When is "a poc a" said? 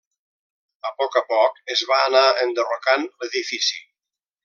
0.89-1.23